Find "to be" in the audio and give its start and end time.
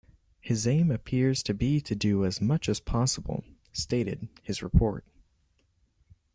1.43-1.79